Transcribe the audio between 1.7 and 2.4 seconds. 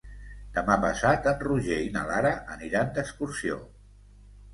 i na Lara